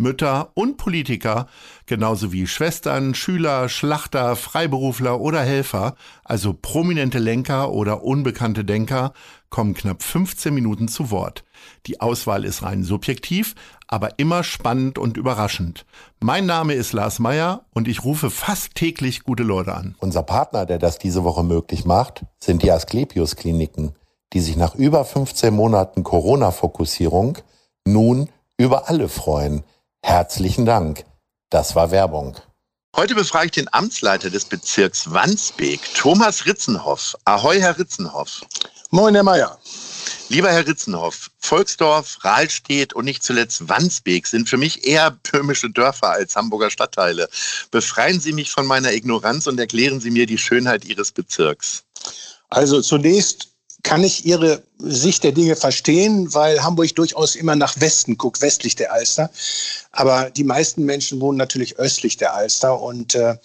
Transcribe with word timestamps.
Mütter 0.00 0.50
und 0.54 0.76
Politiker, 0.76 1.46
genauso 1.86 2.32
wie 2.32 2.46
Schwestern, 2.46 3.14
Schüler, 3.14 3.68
Schlachter, 3.68 4.36
Freiberufler 4.36 5.20
oder 5.20 5.40
Helfer, 5.40 5.94
also 6.24 6.52
prominente 6.54 7.18
Lenker 7.18 7.72
oder 7.72 8.02
unbekannte 8.02 8.64
Denker, 8.64 9.12
kommen 9.50 9.74
knapp 9.74 10.02
15 10.02 10.52
Minuten 10.52 10.88
zu 10.88 11.10
Wort. 11.10 11.44
Die 11.86 12.00
Auswahl 12.00 12.44
ist 12.44 12.62
rein 12.62 12.84
subjektiv, 12.84 13.54
aber 13.86 14.18
immer 14.18 14.44
spannend 14.44 14.98
und 14.98 15.16
überraschend. 15.16 15.86
Mein 16.20 16.46
Name 16.46 16.74
ist 16.74 16.92
Lars 16.92 17.18
Meyer 17.18 17.64
und 17.72 17.88
ich 17.88 18.04
rufe 18.04 18.30
fast 18.30 18.74
täglich 18.74 19.24
gute 19.24 19.42
Leute 19.42 19.74
an. 19.74 19.96
Unser 20.00 20.22
Partner, 20.22 20.66
der 20.66 20.78
das 20.78 20.98
diese 20.98 21.24
Woche 21.24 21.42
möglich 21.42 21.84
macht, 21.84 22.24
sind 22.38 22.62
die 22.62 22.70
Asklepios 22.70 23.36
Kliniken, 23.36 23.94
die 24.32 24.40
sich 24.40 24.56
nach 24.56 24.74
über 24.74 25.04
15 25.04 25.54
Monaten 25.54 26.04
Corona-Fokussierung 26.04 27.38
nun 27.86 28.28
über 28.58 28.88
alle 28.88 29.08
freuen. 29.08 29.64
Herzlichen 30.02 30.66
Dank. 30.66 31.04
Das 31.50 31.74
war 31.74 31.90
Werbung. 31.90 32.36
Heute 32.96 33.14
befrage 33.14 33.46
ich 33.46 33.52
den 33.52 33.72
Amtsleiter 33.72 34.30
des 34.30 34.44
Bezirks 34.44 35.10
Wandsbek, 35.12 35.80
Thomas 35.94 36.46
Ritzenhoff. 36.46 37.16
Ahoi, 37.24 37.60
Herr 37.60 37.78
Ritzenhoff. 37.78 38.40
Moin, 38.90 39.14
Herr 39.14 39.22
Meier. 39.22 39.58
Lieber 40.30 40.50
Herr 40.50 40.66
Ritzenhoff, 40.66 41.30
Volksdorf, 41.38 42.18
Rahlstedt 42.22 42.92
und 42.92 43.06
nicht 43.06 43.22
zuletzt 43.22 43.68
Wandsbek 43.68 44.26
sind 44.26 44.48
für 44.48 44.58
mich 44.58 44.86
eher 44.86 45.10
böhmische 45.10 45.70
Dörfer 45.70 46.10
als 46.10 46.36
Hamburger 46.36 46.70
Stadtteile. 46.70 47.28
Befreien 47.70 48.20
Sie 48.20 48.32
mich 48.32 48.50
von 48.50 48.66
meiner 48.66 48.92
Ignoranz 48.92 49.46
und 49.46 49.58
erklären 49.58 50.00
Sie 50.00 50.10
mir 50.10 50.26
die 50.26 50.38
Schönheit 50.38 50.84
Ihres 50.84 51.12
Bezirks. 51.12 51.84
Also 52.50 52.82
zunächst 52.82 53.48
kann 53.82 54.04
ich 54.04 54.26
Ihre 54.26 54.62
Sicht 54.78 55.24
der 55.24 55.32
Dinge 55.32 55.56
verstehen, 55.56 56.32
weil 56.34 56.62
Hamburg 56.62 56.94
durchaus 56.94 57.36
immer 57.36 57.56
nach 57.56 57.80
Westen 57.80 58.18
guckt, 58.18 58.42
westlich 58.42 58.76
der 58.76 58.92
Alster. 58.92 59.30
Aber 59.92 60.30
die 60.30 60.44
meisten 60.44 60.84
Menschen 60.84 61.20
wohnen 61.20 61.38
natürlich 61.38 61.78
östlich 61.78 62.16
der 62.16 62.34
Alster. 62.34 62.80
Und 62.80 63.14
äh, 63.14 63.36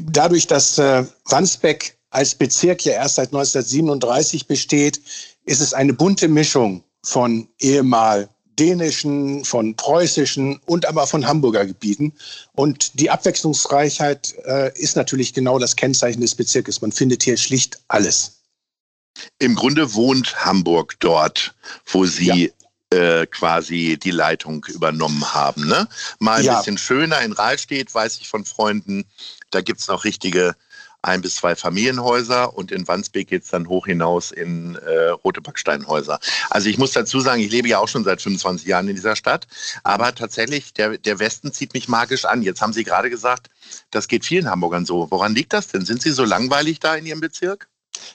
dadurch, 0.00 0.46
dass 0.46 0.78
äh, 0.78 1.04
Wandsbek 1.26 1.96
als 2.10 2.34
Bezirk 2.34 2.84
ja 2.84 2.92
erst 2.92 3.16
seit 3.16 3.28
1937 3.28 4.46
besteht, 4.46 5.00
ist 5.46 5.60
es 5.60 5.74
eine 5.74 5.94
bunte 5.94 6.28
Mischung 6.28 6.84
von 7.02 7.48
ehemal 7.58 8.28
dänischen, 8.58 9.44
von 9.44 9.74
preußischen 9.74 10.60
und 10.66 10.86
aber 10.86 11.06
von 11.06 11.26
Hamburger 11.26 11.64
Gebieten. 11.64 12.12
Und 12.52 13.00
die 13.00 13.10
Abwechslungsreichheit 13.10 14.34
äh, 14.44 14.78
ist 14.78 14.94
natürlich 14.94 15.32
genau 15.32 15.58
das 15.58 15.74
Kennzeichen 15.74 16.20
des 16.20 16.34
Bezirkes. 16.34 16.82
Man 16.82 16.92
findet 16.92 17.22
hier 17.22 17.38
schlicht 17.38 17.80
alles. 17.88 18.41
Im 19.38 19.54
Grunde 19.54 19.94
wohnt 19.94 20.44
Hamburg 20.44 20.96
dort, 21.00 21.54
wo 21.86 22.06
Sie 22.06 22.52
ja. 22.92 22.98
äh, 22.98 23.26
quasi 23.26 23.98
die 24.02 24.10
Leitung 24.10 24.64
übernommen 24.66 25.34
haben. 25.34 25.66
Ne? 25.66 25.88
Mal 26.18 26.38
ein 26.38 26.44
ja. 26.44 26.58
bisschen 26.58 26.78
schöner 26.78 27.20
in 27.20 27.32
Rahlstedt, 27.32 27.94
weiß 27.94 28.18
ich 28.20 28.28
von 28.28 28.44
Freunden. 28.44 29.04
Da 29.50 29.60
gibt 29.60 29.80
es 29.80 29.88
noch 29.88 30.04
richtige 30.04 30.56
ein 31.02 31.20
bis 31.20 31.36
zwei 31.36 31.56
Familienhäuser 31.56 32.56
und 32.56 32.70
in 32.70 32.86
Wandsbek 32.86 33.28
geht 33.28 33.42
es 33.42 33.50
dann 33.50 33.68
hoch 33.68 33.86
hinaus 33.86 34.30
in 34.30 34.76
äh, 34.76 35.08
rote 35.08 35.40
Backsteinhäuser. 35.40 36.20
Also 36.48 36.68
ich 36.68 36.78
muss 36.78 36.92
dazu 36.92 37.20
sagen, 37.20 37.42
ich 37.42 37.50
lebe 37.50 37.68
ja 37.68 37.80
auch 37.80 37.88
schon 37.88 38.04
seit 38.04 38.22
25 38.22 38.66
Jahren 38.68 38.88
in 38.88 38.94
dieser 38.94 39.16
Stadt, 39.16 39.48
aber 39.82 40.14
tatsächlich, 40.14 40.72
der, 40.72 40.98
der 40.98 41.18
Westen 41.18 41.52
zieht 41.52 41.74
mich 41.74 41.88
magisch 41.88 42.24
an. 42.24 42.42
Jetzt 42.42 42.62
haben 42.62 42.72
Sie 42.72 42.84
gerade 42.84 43.10
gesagt, 43.10 43.50
das 43.90 44.06
geht 44.06 44.24
vielen 44.24 44.48
Hamburgern 44.48 44.86
so. 44.86 45.10
Woran 45.10 45.34
liegt 45.34 45.52
das 45.52 45.68
denn? 45.68 45.84
Sind 45.84 46.02
Sie 46.02 46.12
so 46.12 46.24
langweilig 46.24 46.78
da 46.78 46.94
in 46.94 47.04
Ihrem 47.04 47.20
Bezirk? 47.20 47.68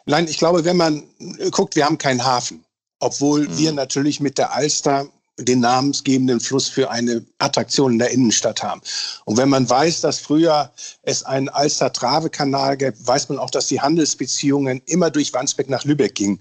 Nein, 0.05 0.27
ich 0.27 0.37
glaube, 0.37 0.65
wenn 0.65 0.77
man 0.77 1.03
guckt, 1.51 1.75
wir 1.75 1.85
haben 1.85 1.97
keinen 1.97 2.23
Hafen. 2.23 2.63
Obwohl 2.99 3.47
mhm. 3.47 3.57
wir 3.57 3.71
natürlich 3.71 4.19
mit 4.19 4.37
der 4.37 4.53
Alster 4.53 5.07
den 5.39 5.59
namensgebenden 5.59 6.39
Fluss 6.39 6.67
für 6.67 6.89
eine 6.89 7.23
Attraktion 7.37 7.93
in 7.93 7.99
der 7.99 8.09
Innenstadt 8.09 8.63
haben. 8.63 8.81
Und 9.25 9.37
wenn 9.37 9.49
man 9.49 9.69
weiß, 9.69 10.01
dass 10.01 10.19
früher 10.19 10.71
es 11.03 11.23
einen 11.23 11.49
Alster-Trave-Kanal 11.49 12.77
gab, 12.77 12.95
weiß 12.99 13.29
man 13.29 13.37
auch, 13.37 13.51
dass 13.51 13.67
die 13.67 13.79
Handelsbeziehungen 13.79 14.81
immer 14.87 15.11
durch 15.11 15.33
Wandsbek 15.33 15.69
nach 15.69 15.83
Lübeck 15.83 16.15
gingen. 16.15 16.39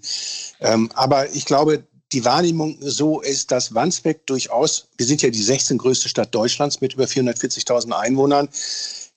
Ähm, 0.60 0.88
aber 0.94 1.30
ich 1.34 1.44
glaube, 1.44 1.84
die 2.12 2.24
Wahrnehmung 2.24 2.78
so 2.80 3.20
ist, 3.20 3.50
dass 3.50 3.74
Wandsbek 3.74 4.26
durchaus, 4.26 4.86
wir 4.96 5.06
sind 5.06 5.22
ja 5.22 5.30
die 5.30 5.42
16 5.42 5.76
größte 5.76 6.08
Stadt 6.08 6.34
Deutschlands 6.34 6.80
mit 6.80 6.94
über 6.94 7.04
440.000 7.04 7.92
Einwohnern, 7.92 8.48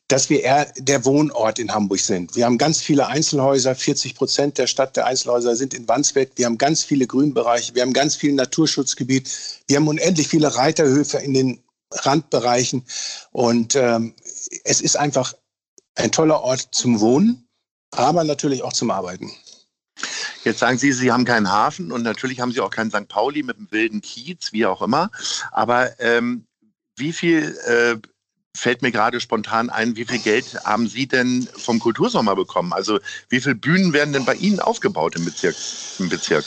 dass 0.10 0.30
wir 0.30 0.42
eher 0.42 0.66
der 0.76 1.06
Wohnort 1.06 1.60
in 1.60 1.72
Hamburg 1.72 2.00
sind. 2.00 2.36
Wir 2.36 2.46
haben 2.46 2.58
ganz 2.58 2.82
viele 2.82 3.08
Einzelhäuser, 3.08 3.76
40 3.76 4.16
Prozent 4.16 4.58
der 4.58 4.68
Stadt 4.68 4.98
der 4.98 5.06
Einzelhäuser 5.06 5.56
sind 5.56 5.74
in 5.74 5.88
Wandsbek. 5.88 6.32
Wir 6.36 6.48
haben 6.48 6.58
ganz 6.58 6.84
viele 6.84 7.06
Grünbereiche, 7.08 7.76
wir 7.76 7.84
haben 7.84 7.94
ganz 7.94 8.16
viel 8.16 8.34
Naturschutzgebiet, 8.34 9.30
wir 9.68 9.78
haben 9.78 9.88
unendlich 9.88 10.28
viele 10.28 10.56
Reiterhöfe 10.56 11.20
in 11.20 11.34
den 11.34 11.64
Randbereichen 11.92 12.84
und 13.32 13.76
ähm, 13.76 14.16
es 14.64 14.82
ist 14.82 14.98
einfach 14.98 15.34
ein 15.96 16.12
toller 16.12 16.42
Ort 16.42 16.70
zum 16.72 17.00
Wohnen, 17.00 17.48
aber 17.92 18.24
natürlich 18.24 18.64
auch 18.64 18.74
zum 18.74 18.90
Arbeiten. 18.90 19.32
Jetzt 20.44 20.60
sagen 20.60 20.78
Sie, 20.78 20.92
Sie 20.92 21.12
haben 21.12 21.26
keinen 21.26 21.52
Hafen 21.52 21.92
und 21.92 22.02
natürlich 22.02 22.40
haben 22.40 22.52
Sie 22.52 22.62
auch 22.62 22.72
keinen 22.72 22.90
St. 22.90 23.08
Pauli 23.08 23.44
mit 23.44 23.58
einem 23.58 23.72
wilden 23.72 24.02
Kiez, 24.02 24.54
wie 24.54 24.66
auch 24.66 24.82
immer. 24.82 25.12
Aber 25.52 26.00
ähm, 26.00 26.46
wie 26.96 27.14
viel 27.14 27.58
äh, 27.66 27.98
fällt 28.60 28.82
mir 28.82 28.92
gerade 28.92 29.20
spontan 29.20 29.70
ein, 29.70 29.96
wie 29.96 30.06
viel 30.06 30.20
Geld 30.20 30.64
haben 30.66 30.88
Sie 30.88 31.08
denn 31.08 31.48
vom 31.58 31.80
Kultursommer 31.80 32.36
bekommen? 32.36 32.74
Also 32.74 33.00
wie 33.30 33.40
viele 33.40 33.56
Bühnen 33.56 33.94
werden 33.94 34.14
denn 34.14 34.26
bei 34.26 34.36
Ihnen 34.36 34.60
aufgebaut 34.60 35.16
im 35.16 35.26
Bezirk? 35.26 35.56
Im 36.00 36.10
Bezirk? 36.10 36.46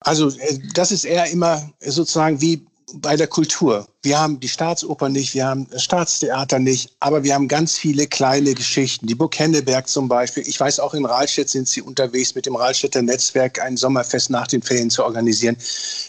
Also 0.00 0.28
äh, 0.28 0.58
das 0.74 0.92
ist 0.92 1.04
eher 1.04 1.30
immer 1.30 1.70
sozusagen 1.80 2.40
wie 2.40 2.66
bei 2.94 3.16
der 3.16 3.26
Kultur. 3.26 3.86
Wir 4.02 4.18
haben 4.18 4.40
die 4.40 4.48
Staatsoper 4.48 5.08
nicht, 5.08 5.34
wir 5.34 5.46
haben 5.46 5.68
das 5.70 5.84
Staatstheater 5.84 6.58
nicht, 6.58 6.92
aber 7.00 7.22
wir 7.22 7.34
haben 7.34 7.48
ganz 7.48 7.76
viele 7.76 8.06
kleine 8.06 8.54
Geschichten. 8.54 9.06
Die 9.06 9.14
Burg 9.14 9.38
Henneberg 9.38 9.88
zum 9.88 10.08
Beispiel. 10.08 10.42
Ich 10.46 10.58
weiß, 10.58 10.80
auch 10.80 10.94
in 10.94 11.04
Rahlstedt 11.04 11.48
sind 11.48 11.68
sie 11.68 11.82
unterwegs, 11.82 12.34
mit 12.34 12.46
dem 12.46 12.56
Rahlstädter 12.56 13.02
Netzwerk 13.02 13.60
ein 13.60 13.76
Sommerfest 13.76 14.30
nach 14.30 14.46
den 14.46 14.62
Ferien 14.62 14.90
zu 14.90 15.04
organisieren. 15.04 15.56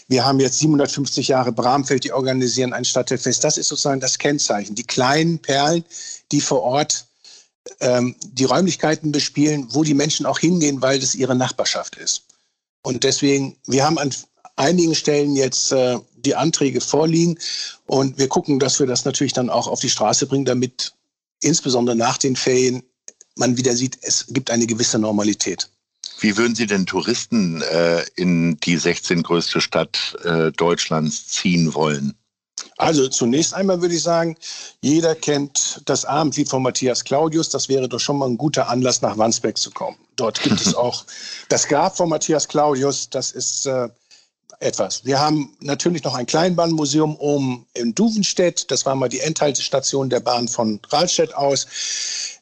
Wir 0.08 0.24
haben 0.24 0.40
jetzt 0.40 0.58
750 0.58 1.28
Jahre 1.28 1.52
Bramfeld, 1.52 2.04
die 2.04 2.12
organisieren 2.12 2.72
ein 2.72 2.84
Stadtteilfest. 2.84 3.44
Das 3.44 3.58
ist 3.58 3.68
sozusagen 3.68 4.00
das 4.00 4.18
Kennzeichen. 4.18 4.74
Die 4.74 4.84
kleinen 4.84 5.38
Perlen, 5.38 5.84
die 6.30 6.40
vor 6.40 6.62
Ort 6.62 7.06
ähm, 7.80 8.16
die 8.22 8.44
Räumlichkeiten 8.44 9.12
bespielen, 9.12 9.68
wo 9.70 9.84
die 9.84 9.94
Menschen 9.94 10.26
auch 10.26 10.38
hingehen, 10.38 10.82
weil 10.82 10.98
das 10.98 11.14
ihre 11.14 11.34
Nachbarschaft 11.34 11.96
ist. 11.96 12.24
Und 12.82 13.04
deswegen, 13.04 13.56
wir 13.66 13.84
haben 13.84 13.98
an 13.98 14.12
einigen 14.62 14.94
Stellen 14.94 15.34
jetzt 15.34 15.72
äh, 15.72 15.98
die 16.16 16.36
Anträge 16.36 16.80
vorliegen 16.80 17.38
und 17.86 18.18
wir 18.18 18.28
gucken, 18.28 18.58
dass 18.58 18.78
wir 18.78 18.86
das 18.86 19.04
natürlich 19.04 19.32
dann 19.32 19.50
auch 19.50 19.66
auf 19.66 19.80
die 19.80 19.90
Straße 19.90 20.26
bringen, 20.26 20.44
damit 20.44 20.94
insbesondere 21.40 21.96
nach 21.96 22.16
den 22.16 22.36
Ferien 22.36 22.82
man 23.36 23.56
wieder 23.56 23.74
sieht, 23.74 23.98
es 24.02 24.26
gibt 24.28 24.50
eine 24.50 24.66
gewisse 24.66 24.98
Normalität. 24.98 25.68
Wie 26.20 26.36
würden 26.36 26.54
Sie 26.54 26.66
denn 26.66 26.86
Touristen 26.86 27.62
äh, 27.62 28.04
in 28.14 28.58
die 28.60 28.76
16 28.76 29.22
größte 29.22 29.60
Stadt 29.60 30.16
äh, 30.22 30.52
Deutschlands 30.52 31.28
ziehen 31.28 31.74
wollen? 31.74 32.14
Also 32.76 33.08
zunächst 33.08 33.54
einmal 33.54 33.80
würde 33.80 33.94
ich 33.94 34.02
sagen, 34.02 34.36
jeder 34.82 35.14
kennt 35.14 35.82
das 35.86 36.04
Abendlied 36.04 36.48
von 36.48 36.62
Matthias 36.62 37.04
Claudius. 37.04 37.48
Das 37.48 37.68
wäre 37.68 37.88
doch 37.88 37.98
schon 37.98 38.18
mal 38.18 38.28
ein 38.28 38.38
guter 38.38 38.68
Anlass, 38.68 39.02
nach 39.02 39.18
Wandsbek 39.18 39.58
zu 39.58 39.70
kommen. 39.70 39.96
Dort 40.16 40.42
gibt 40.42 40.60
es 40.60 40.74
auch 40.76 41.04
das 41.48 41.66
Grab 41.66 41.96
von 41.96 42.08
Matthias 42.08 42.46
Claudius. 42.46 43.10
Das 43.10 43.32
ist 43.32 43.66
äh, 43.66 43.88
etwas. 44.62 45.04
Wir 45.04 45.18
haben 45.18 45.56
natürlich 45.60 46.04
noch 46.04 46.14
ein 46.14 46.26
Kleinbahnmuseum 46.26 47.16
oben 47.16 47.66
in 47.74 47.94
Duvenstedt. 47.94 48.70
Das 48.70 48.86
war 48.86 48.94
mal 48.94 49.08
die 49.08 49.20
Endhaltestation 49.20 50.08
der 50.10 50.20
Bahn 50.20 50.48
von 50.48 50.80
Rahlstedt 50.88 51.34
aus. 51.34 51.66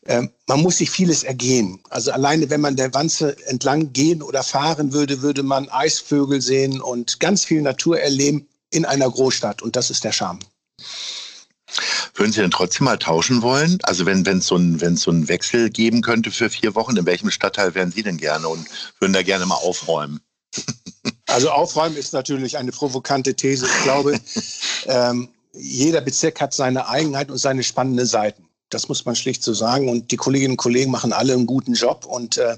Ähm, 0.07 0.31
man 0.47 0.61
muss 0.61 0.79
sich 0.79 0.91
vieles 0.91 1.25
ergehen. 1.25 1.81
Also 1.91 2.13
alleine, 2.13 2.51
wenn 2.51 2.61
man 2.61 2.77
der 2.77 2.93
Wanze 2.95 3.37
entlang 3.47 3.93
gehen 3.93 4.23
oder 4.23 4.43
fahren 4.43 4.93
würde, 4.93 5.23
würde 5.23 5.43
man 5.43 5.69
Eisvögel 5.69 6.41
sehen 6.41 6.81
und 6.81 7.21
ganz 7.21 7.45
viel 7.45 7.63
Natur 7.63 8.01
erleben 8.01 8.47
in 8.71 8.85
einer 8.85 9.11
Großstadt. 9.11 9.63
Und 9.63 9.77
das 9.77 9.91
ist 9.91 10.05
der 10.05 10.13
Charme. 10.13 10.41
Würden 12.15 12.33
Sie 12.33 12.41
denn 12.41 12.51
trotzdem 12.51 12.85
mal 12.85 12.99
tauschen 12.99 13.43
wollen? 13.43 13.79
Also 13.83 14.05
wenn 14.07 14.27
es 14.27 14.47
so, 14.47 14.57
ein, 14.57 14.97
so 14.97 15.11
einen 15.11 15.29
Wechsel 15.29 15.71
geben 15.71 16.03
könnte 16.03 16.31
für 16.31 16.51
vier 16.51 16.75
Wochen, 16.75 16.97
in 16.97 17.07
welchem 17.07 17.31
Stadtteil 17.31 17.75
wären 17.75 17.93
Sie 17.93 18.03
denn 18.03 18.17
gerne 18.17 18.49
und 18.49 18.67
würden 18.99 19.13
da 19.13 19.23
gerne 19.23 19.47
mal 19.47 19.55
aufräumen? 19.55 20.21
Also 21.31 21.51
aufräumen 21.51 21.97
ist 21.97 22.13
natürlich 22.13 22.59
eine 22.59 22.73
provokante 22.73 23.35
These. 23.35 23.67
Ich 23.67 23.83
glaube, 23.85 24.19
ähm, 24.87 25.29
jeder 25.53 26.01
Bezirk 26.01 26.41
hat 26.41 26.55
seine 26.55 26.89
Eigenheit 26.89 27.31
und 27.31 27.39
seine 27.39 27.63
spannenden 27.63 28.07
Seiten. 28.07 28.47
Das 28.69 28.89
muss 28.89 29.05
man 29.05 29.17
schlicht 29.17 29.43
so 29.43 29.53
sagen. 29.53 29.89
Und 29.89 30.13
die 30.13 30.17
Kolleginnen 30.17 30.53
und 30.53 30.57
Kollegen 30.57 30.91
machen 30.91 31.13
alle 31.13 31.33
einen 31.33 31.47
guten 31.47 31.75
Job. 31.75 32.07
Und 32.07 32.39
äh, 32.39 32.57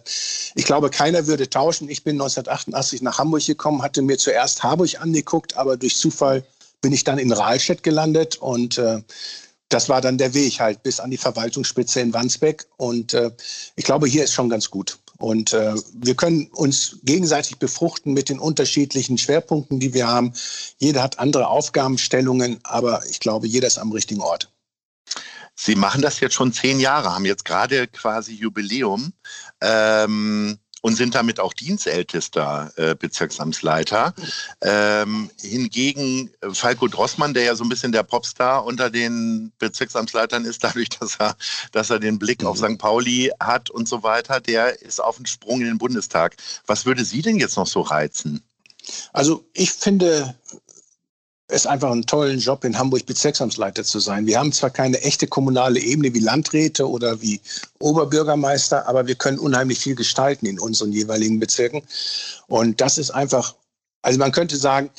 ich 0.54 0.64
glaube, 0.64 0.90
keiner 0.90 1.26
würde 1.26 1.48
tauschen. 1.48 1.88
Ich 1.88 2.04
bin 2.04 2.16
1988 2.16 3.02
nach 3.02 3.18
Hamburg 3.18 3.46
gekommen, 3.46 3.82
hatte 3.82 4.02
mir 4.02 4.18
zuerst 4.18 4.62
Harburg 4.62 5.00
angeguckt, 5.00 5.56
aber 5.56 5.76
durch 5.76 5.96
Zufall 5.96 6.44
bin 6.82 6.92
ich 6.92 7.04
dann 7.04 7.18
in 7.18 7.32
Rahlstedt 7.32 7.82
gelandet. 7.82 8.36
Und 8.36 8.76
äh, 8.76 9.00
das 9.70 9.88
war 9.88 10.02
dann 10.02 10.18
der 10.18 10.34
Weg 10.34 10.60
halt 10.60 10.82
bis 10.82 11.00
an 11.00 11.10
die 11.10 11.16
Verwaltungsspitze 11.16 12.00
in 12.00 12.12
Wandsbeck. 12.12 12.66
Und 12.76 13.14
äh, 13.14 13.30
ich 13.76 13.84
glaube, 13.84 14.06
hier 14.06 14.24
ist 14.24 14.34
schon 14.34 14.50
ganz 14.50 14.70
gut. 14.70 14.98
Und 15.22 15.52
äh, 15.52 15.74
wir 15.94 16.16
können 16.16 16.48
uns 16.48 16.98
gegenseitig 17.04 17.58
befruchten 17.58 18.12
mit 18.12 18.28
den 18.28 18.40
unterschiedlichen 18.40 19.18
Schwerpunkten, 19.18 19.78
die 19.78 19.94
wir 19.94 20.08
haben. 20.08 20.32
Jeder 20.78 21.00
hat 21.00 21.20
andere 21.20 21.46
Aufgabenstellungen, 21.46 22.58
aber 22.64 23.06
ich 23.08 23.20
glaube, 23.20 23.46
jeder 23.46 23.68
ist 23.68 23.78
am 23.78 23.92
richtigen 23.92 24.20
Ort. 24.20 24.50
Sie 25.54 25.76
machen 25.76 26.02
das 26.02 26.18
jetzt 26.18 26.34
schon 26.34 26.52
zehn 26.52 26.80
Jahre, 26.80 27.14
haben 27.14 27.24
jetzt 27.24 27.44
gerade 27.44 27.86
quasi 27.86 28.34
Jubiläum. 28.34 29.12
Ähm, 29.60 30.58
und 30.82 30.96
sind 30.96 31.14
damit 31.14 31.40
auch 31.40 31.54
dienstältester 31.54 32.70
äh, 32.76 32.94
Bezirksamtsleiter. 32.94 34.12
Ähm, 34.60 35.30
hingegen 35.40 36.30
Falco 36.52 36.88
Drossmann, 36.88 37.32
der 37.32 37.44
ja 37.44 37.54
so 37.54 37.64
ein 37.64 37.70
bisschen 37.70 37.92
der 37.92 38.02
Popstar 38.02 38.64
unter 38.66 38.90
den 38.90 39.52
Bezirksamtsleitern 39.58 40.44
ist, 40.44 40.62
dadurch, 40.64 40.90
dass 40.90 41.16
er, 41.16 41.36
dass 41.70 41.88
er 41.88 42.00
den 42.00 42.18
Blick 42.18 42.44
auf 42.44 42.60
mhm. 42.60 42.74
St. 42.74 42.78
Pauli 42.78 43.30
hat 43.40 43.70
und 43.70 43.88
so 43.88 44.02
weiter, 44.02 44.40
der 44.40 44.82
ist 44.82 45.00
auf 45.00 45.16
den 45.16 45.26
Sprung 45.26 45.60
in 45.60 45.68
den 45.68 45.78
Bundestag. 45.78 46.36
Was 46.66 46.84
würde 46.84 47.04
Sie 47.04 47.22
denn 47.22 47.38
jetzt 47.38 47.56
noch 47.56 47.66
so 47.66 47.80
reizen? 47.80 48.42
Also 49.12 49.44
ich 49.52 49.70
finde 49.72 50.34
es 51.52 51.66
einfach 51.66 51.90
einen 51.90 52.06
tollen 52.06 52.38
Job, 52.38 52.64
in 52.64 52.78
Hamburg 52.78 53.04
Bezirksamtsleiter 53.04 53.84
zu 53.84 54.00
sein. 54.00 54.26
Wir 54.26 54.38
haben 54.38 54.52
zwar 54.52 54.70
keine 54.70 55.00
echte 55.02 55.26
kommunale 55.26 55.80
Ebene 55.80 56.14
wie 56.14 56.20
Landräte 56.20 56.88
oder 56.88 57.20
wie 57.20 57.40
Oberbürgermeister, 57.78 58.88
aber 58.88 59.06
wir 59.06 59.14
können 59.14 59.38
unheimlich 59.38 59.78
viel 59.78 59.94
gestalten 59.94 60.46
in 60.46 60.58
unseren 60.58 60.92
jeweiligen 60.92 61.38
Bezirken. 61.38 61.82
Und 62.48 62.80
das 62.80 62.96
ist 62.96 63.10
einfach, 63.10 63.54
also 64.00 64.18
man 64.18 64.32
könnte 64.32 64.56
sagen, 64.56 64.90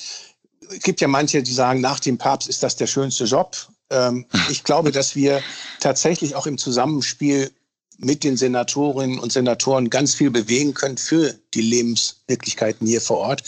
es 0.70 0.80
gibt 0.84 1.02
ja 1.02 1.08
manche, 1.08 1.42
die 1.42 1.54
sagen, 1.54 1.82
nach 1.82 2.00
dem 2.00 2.18
Papst 2.18 2.48
ist 2.48 2.62
das 2.62 2.76
der 2.76 2.88
schönste 2.88 3.26
Job. 3.26 3.58
Ähm, 3.90 4.26
ich 4.50 4.64
glaube, 4.64 4.92
dass 4.92 5.16
wir 5.16 5.42
tatsächlich 5.80 6.36
auch 6.36 6.46
im 6.46 6.58
Zusammenspiel 6.58 7.52
mit 7.98 8.24
den 8.24 8.38
Senatorinnen 8.38 9.20
und 9.20 9.32
Senatoren 9.32 9.90
ganz 9.90 10.16
viel 10.16 10.32
bewegen 10.32 10.74
können 10.74 10.98
für 10.98 11.36
die 11.54 11.62
Lebenswirklichkeiten 11.62 12.88
hier 12.88 13.02
vor 13.02 13.18
Ort. 13.18 13.44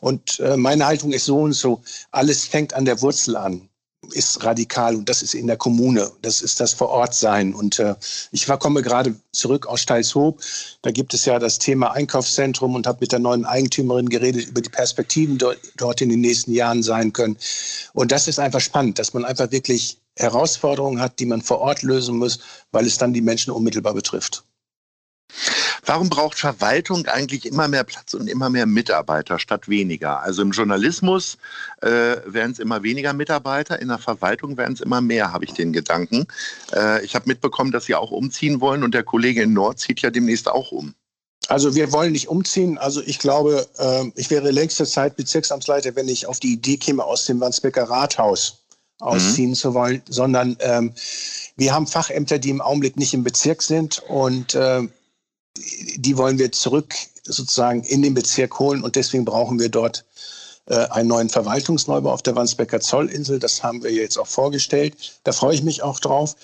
Und 0.00 0.40
äh, 0.40 0.56
meine 0.56 0.86
Haltung 0.86 1.12
ist 1.12 1.26
so 1.26 1.38
und 1.38 1.52
so, 1.52 1.82
alles 2.10 2.44
fängt 2.44 2.74
an 2.74 2.84
der 2.84 3.00
Wurzel 3.00 3.36
an 3.36 3.68
ist 4.12 4.44
radikal 4.44 4.96
und 4.96 5.08
das 5.08 5.22
ist 5.22 5.34
in 5.34 5.46
der 5.46 5.56
Kommune, 5.56 6.10
das 6.22 6.42
ist 6.42 6.60
das 6.60 6.72
Vorortsein. 6.72 7.54
Und 7.54 7.78
äh, 7.78 7.94
ich 8.32 8.48
war, 8.48 8.58
komme 8.58 8.82
gerade 8.82 9.14
zurück 9.32 9.66
aus 9.66 9.80
Steilshoop, 9.80 10.40
da 10.82 10.90
gibt 10.90 11.14
es 11.14 11.24
ja 11.24 11.38
das 11.38 11.58
Thema 11.58 11.92
Einkaufszentrum 11.92 12.74
und 12.74 12.86
habe 12.86 12.98
mit 13.00 13.12
der 13.12 13.18
neuen 13.18 13.44
Eigentümerin 13.44 14.08
geredet 14.08 14.48
über 14.48 14.60
die 14.60 14.70
Perspektiven 14.70 15.38
dort, 15.38 15.58
dort 15.76 16.00
in 16.00 16.08
den 16.08 16.20
nächsten 16.20 16.52
Jahren 16.52 16.82
sein 16.82 17.12
können. 17.12 17.36
Und 17.92 18.12
das 18.12 18.28
ist 18.28 18.38
einfach 18.38 18.60
spannend, 18.60 18.98
dass 18.98 19.14
man 19.14 19.24
einfach 19.24 19.50
wirklich 19.50 19.98
Herausforderungen 20.16 21.00
hat, 21.00 21.18
die 21.18 21.26
man 21.26 21.42
vor 21.42 21.58
Ort 21.58 21.82
lösen 21.82 22.18
muss, 22.18 22.38
weil 22.72 22.86
es 22.86 22.98
dann 22.98 23.12
die 23.12 23.20
Menschen 23.20 23.52
unmittelbar 23.52 23.94
betrifft. 23.94 24.44
Warum 25.86 26.08
braucht 26.08 26.38
Verwaltung 26.38 27.06
eigentlich 27.06 27.46
immer 27.46 27.68
mehr 27.68 27.84
Platz 27.84 28.14
und 28.14 28.28
immer 28.28 28.48
mehr 28.50 28.66
Mitarbeiter 28.66 29.38
statt 29.38 29.68
weniger? 29.68 30.20
Also 30.20 30.42
im 30.42 30.50
Journalismus 30.50 31.36
äh, 31.82 32.16
werden 32.26 32.52
es 32.52 32.58
immer 32.58 32.82
weniger 32.82 33.12
Mitarbeiter, 33.12 33.80
in 33.80 33.88
der 33.88 33.98
Verwaltung 33.98 34.56
werden 34.56 34.74
es 34.74 34.80
immer 34.80 35.00
mehr, 35.00 35.32
habe 35.32 35.44
ich 35.44 35.52
den 35.52 35.72
Gedanken. 35.72 36.26
Äh, 36.72 37.04
ich 37.04 37.14
habe 37.14 37.28
mitbekommen, 37.28 37.72
dass 37.72 37.84
Sie 37.84 37.94
auch 37.94 38.10
umziehen 38.10 38.60
wollen 38.60 38.82
und 38.82 38.94
der 38.94 39.02
Kollege 39.02 39.42
in 39.42 39.52
Nord 39.52 39.78
zieht 39.78 40.00
ja 40.00 40.10
demnächst 40.10 40.48
auch 40.48 40.72
um. 40.72 40.94
Also 41.48 41.74
wir 41.74 41.92
wollen 41.92 42.12
nicht 42.12 42.28
umziehen. 42.28 42.78
Also 42.78 43.02
ich 43.02 43.18
glaube, 43.18 43.66
äh, 43.78 44.10
ich 44.16 44.30
wäre 44.30 44.50
längste 44.50 44.86
Zeit 44.86 45.16
Bezirksamtsleiter, 45.16 45.94
wenn 45.96 46.08
ich 46.08 46.26
auf 46.26 46.40
die 46.40 46.54
Idee 46.54 46.78
käme, 46.78 47.04
aus 47.04 47.26
dem 47.26 47.40
Wandsbecker 47.40 47.84
Rathaus 47.84 48.64
ausziehen 49.00 49.50
mhm. 49.50 49.54
zu 49.54 49.74
wollen, 49.74 50.02
sondern 50.08 50.56
ähm, 50.60 50.94
wir 51.56 51.74
haben 51.74 51.86
Fachämter, 51.86 52.38
die 52.38 52.50
im 52.50 52.60
Augenblick 52.60 52.96
nicht 52.96 53.12
im 53.12 53.24
Bezirk 53.24 53.62
sind 53.62 54.02
und 54.08 54.54
äh, 54.54 54.82
die 55.96 56.16
wollen 56.16 56.38
wir 56.38 56.52
zurück 56.52 56.94
sozusagen 57.24 57.82
in 57.84 58.02
den 58.02 58.14
Bezirk 58.14 58.58
holen 58.58 58.82
und 58.82 58.96
deswegen 58.96 59.24
brauchen 59.24 59.58
wir 59.58 59.68
dort 59.68 60.04
äh, 60.66 60.86
einen 60.88 61.08
neuen 61.08 61.28
Verwaltungsneubau 61.28 62.10
auf 62.10 62.22
der 62.22 62.36
Wandsbecker 62.36 62.80
Zollinsel. 62.80 63.38
Das 63.38 63.62
haben 63.62 63.82
wir 63.82 63.92
jetzt 63.92 64.18
auch 64.18 64.26
vorgestellt. 64.26 65.18
Da 65.24 65.32
freue 65.32 65.54
ich 65.54 65.62
mich 65.62 65.82
auch 65.82 66.00
drauf. 66.00 66.34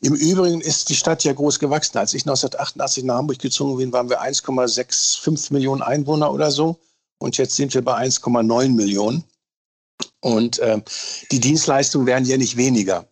Im 0.00 0.14
Übrigen 0.14 0.60
ist 0.60 0.88
die 0.88 0.94
Stadt 0.94 1.24
ja 1.24 1.32
groß 1.32 1.58
gewachsen. 1.58 1.98
Als 1.98 2.14
ich 2.14 2.22
1988 2.22 3.04
nach 3.04 3.16
Hamburg 3.16 3.38
gezogen 3.38 3.76
bin, 3.76 3.92
waren 3.92 4.08
wir 4.08 4.22
1,65 4.22 5.52
Millionen 5.52 5.82
Einwohner 5.82 6.32
oder 6.32 6.50
so. 6.50 6.78
Und 7.18 7.36
jetzt 7.36 7.56
sind 7.56 7.74
wir 7.74 7.82
bei 7.82 7.96
1,9 7.96 8.70
Millionen. 8.70 9.24
Und 10.20 10.58
äh, 10.58 10.80
die 11.30 11.40
Dienstleistungen 11.40 12.06
werden 12.06 12.24
ja 12.24 12.36
nicht 12.36 12.56
weniger. 12.56 13.06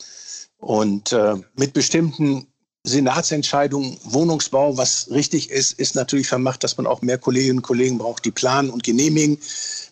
Und 0.59 1.13
äh, 1.13 1.35
mit 1.55 1.75
bestimmten 1.75 2.47
Senatsentscheidungen, 2.87 3.97
Wohnungsbau, 4.05 4.77
was 4.77 5.11
richtig 5.11 5.51
ist, 5.51 5.73
ist 5.73 5.95
natürlich 5.95 6.29
vermacht, 6.29 6.63
dass 6.63 6.77
man 6.77 6.87
auch 6.87 7.01
mehr 7.01 7.17
Kolleginnen 7.17 7.59
und 7.59 7.63
Kollegen 7.63 7.97
braucht, 7.97 8.27
die 8.27 8.31
planen 8.31 8.69
und 8.69 8.85
genehmigen. 8.85 9.39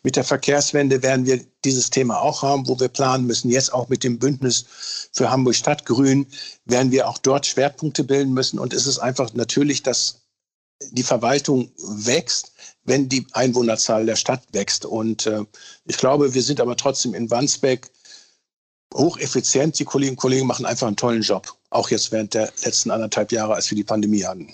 Mit 0.03 0.17
der 0.17 0.25
Verkehrswende 0.25 1.03
werden 1.03 1.25
wir 1.25 1.41
dieses 1.65 1.89
Thema 1.89 2.21
auch 2.21 2.43
haben, 2.43 2.69
wo 2.69 2.79
wir 2.79 2.89
planen 2.89 3.27
müssen. 3.27 3.51
Jetzt 3.51 3.73
auch 3.73 3.89
mit 3.89 4.05
dem 4.05 4.19
Bündnis 4.19 4.67
für 5.13 5.31
Hamburg 5.31 5.55
Stadtgrün 5.55 6.27
werden 6.67 6.93
wir 6.93 7.09
auch 7.09 7.17
dort 7.17 7.47
Schwerpunkte 7.47 8.05
bilden 8.05 8.35
müssen. 8.35 8.59
Und 8.59 8.75
es 8.75 8.87
ist 8.87 8.99
einfach 8.99 9.33
natürlich, 9.33 9.83
dass 9.83 10.21
die 10.91 11.03
Verwaltung 11.03 11.71
wächst, 11.79 12.53
wenn 12.85 13.09
die 13.09 13.27
Einwohnerzahl 13.33 14.05
der 14.05 14.17
Stadt 14.17 14.43
wächst. 14.53 14.85
Und 14.85 15.27
äh, 15.27 15.45
ich 15.87 15.97
glaube, 15.97 16.35
wir 16.35 16.43
sind 16.43 16.61
aber 16.61 16.77
trotzdem 16.77 17.15
in 17.15 17.31
Wandsbek 17.31 17.89
hocheffizient. 18.95 19.79
Die 19.79 19.85
Kolleginnen 19.85 20.17
und 20.17 20.21
Kollegen 20.21 20.47
machen 20.47 20.67
einfach 20.67 20.87
einen 20.87 20.97
tollen 20.97 21.23
Job. 21.23 21.55
Auch 21.71 21.91
jetzt 21.91 22.13
während 22.13 22.35
der 22.35 22.53
letzten 22.65 22.91
anderthalb 22.91 23.33
Jahre, 23.33 23.55
als 23.55 23.71
wir 23.71 23.77
die 23.77 23.85
Pandemie 23.85 24.25
hatten. 24.25 24.53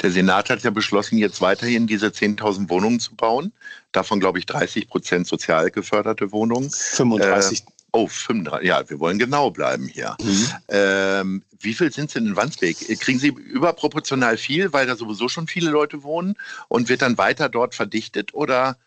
Der 0.00 0.10
Senat 0.10 0.48
hat 0.48 0.62
ja 0.62 0.70
beschlossen, 0.70 1.18
jetzt 1.18 1.40
weiterhin 1.40 1.86
diese 1.86 2.06
10.000 2.06 2.70
Wohnungen 2.70 3.00
zu 3.00 3.14
bauen. 3.14 3.52
Davon, 3.92 4.20
glaube 4.20 4.38
ich, 4.38 4.46
30 4.46 4.88
Prozent 4.88 5.26
sozial 5.26 5.70
geförderte 5.70 6.32
Wohnungen. 6.32 6.70
35. 6.70 7.60
Äh, 7.60 7.64
oh, 7.92 8.06
35. 8.06 8.66
Ja, 8.66 8.88
wir 8.88 8.98
wollen 9.00 9.18
genau 9.18 9.50
bleiben 9.50 9.86
hier. 9.86 10.16
Mhm. 10.22 10.48
Ähm, 10.68 11.42
wie 11.60 11.74
viel 11.74 11.92
sind 11.92 12.06
es 12.06 12.14
denn 12.14 12.26
in 12.26 12.36
Wandsbek? 12.36 12.78
Kriegen 13.00 13.18
Sie 13.18 13.28
überproportional 13.28 14.38
viel, 14.38 14.72
weil 14.72 14.86
da 14.86 14.96
sowieso 14.96 15.28
schon 15.28 15.46
viele 15.46 15.70
Leute 15.70 16.02
wohnen 16.02 16.36
und 16.68 16.88
wird 16.88 17.02
dann 17.02 17.18
weiter 17.18 17.48
dort 17.48 17.74
verdichtet 17.74 18.32
oder 18.32 18.78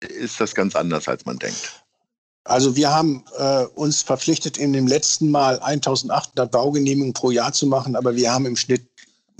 ist 0.00 0.40
das 0.40 0.54
ganz 0.54 0.76
anders, 0.76 1.08
als 1.08 1.24
man 1.24 1.38
denkt? 1.38 1.83
Also 2.44 2.76
wir 2.76 2.92
haben 2.92 3.24
äh, 3.38 3.64
uns 3.74 4.02
verpflichtet, 4.02 4.58
in 4.58 4.72
dem 4.72 4.86
letzten 4.86 5.30
Mal 5.30 5.58
1800 5.60 6.50
Baugenehmigungen 6.50 7.14
pro 7.14 7.30
Jahr 7.30 7.52
zu 7.52 7.66
machen, 7.66 7.96
aber 7.96 8.16
wir 8.16 8.32
haben 8.32 8.44
im 8.44 8.56
Schnitt, 8.56 8.82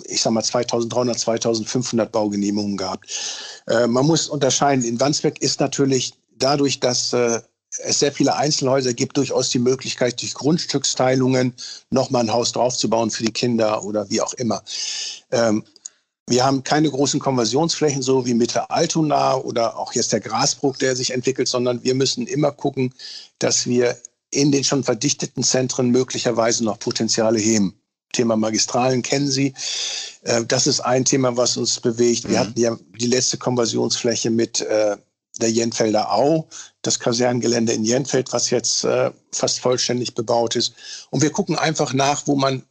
ich 0.05 0.23
sag 0.23 0.33
mal, 0.33 0.43
2300, 0.43 1.19
2500 1.19 2.11
Baugenehmigungen 2.11 2.79
gehabt. 2.79 3.07
Äh, 3.67 3.87
man 3.87 4.07
muss 4.07 4.29
unterscheiden, 4.29 4.85
in 4.85 4.99
Wandsbek 4.99 5.43
ist 5.43 5.61
natürlich 5.61 6.15
dadurch, 6.39 6.81
dass 6.81 7.13
äh, 7.13 7.41
es 7.83 7.99
sehr 7.99 8.13
viele 8.13 8.37
Einzelhäuser 8.37 8.95
gibt, 8.95 9.17
durchaus 9.17 9.51
die 9.51 9.59
Möglichkeit, 9.59 10.21
durch 10.23 10.35
Grundstücksteilungen 10.35 11.55
nochmal 11.91 12.23
ein 12.23 12.33
Haus 12.33 12.53
draufzubauen 12.53 13.11
für 13.11 13.25
die 13.25 13.33
Kinder 13.33 13.85
oder 13.85 14.09
wie 14.11 14.21
auch 14.21 14.33
immer. 14.35 14.63
Ähm, 15.31 15.65
wir 16.29 16.45
haben 16.45 16.65
keine 16.65 16.91
großen 16.91 17.21
Konversionsflächen, 17.21 18.03
so 18.03 18.25
wie 18.25 18.35
Mitte 18.35 18.71
Altona 18.71 19.37
oder 19.37 19.79
auch 19.79 19.93
jetzt 19.93 20.13
der 20.13 20.21
Grasbruch, 20.21 20.77
der 20.77 20.97
sich 20.97 21.13
entwickelt, 21.13 21.49
sondern 21.49 21.85
wir 21.85 21.95
müssen 21.95 22.27
immer 22.27 22.51
gucken, 22.51 22.95
dass 23.39 23.67
wir 23.67 23.97
in 24.31 24.51
den 24.51 24.65
schon 24.65 24.85
verdichteten 24.85 25.43
Zentren 25.43 25.91
möglicherweise 25.91 26.65
noch 26.65 26.79
Potenziale 26.79 27.39
heben. 27.39 27.75
Thema 28.13 28.37
Magistralen 28.37 29.03
kennen 29.03 29.31
Sie. 29.31 29.53
Äh, 30.23 30.45
das 30.47 30.67
ist 30.67 30.81
ein 30.81 31.05
Thema, 31.05 31.37
was 31.37 31.57
uns 31.57 31.81
bewegt. 31.81 32.25
Wir 32.25 32.37
mhm. 32.37 32.41
hatten 32.41 32.61
ja 32.61 32.79
die 32.99 33.07
letzte 33.07 33.37
Konversionsfläche 33.37 34.31
mit 34.31 34.61
äh, 34.63 34.97
der 35.41 35.51
Jenfelder 35.51 36.13
Au, 36.13 36.49
das 36.83 36.99
Kaserngelände 36.99 37.73
in 37.73 37.85
Jenfeld, 37.85 38.33
was 38.33 38.51
jetzt 38.51 38.85
äh, 38.85 39.11
fast 39.33 39.61
vollständig 39.61 40.15
bebaut 40.15 40.57
ist. 40.57 40.75
Und 41.11 41.23
wir 41.23 41.31
gucken 41.31 41.59
einfach 41.59 41.93
nach, 41.93 42.27
wo 42.27 42.37
man 42.37 42.63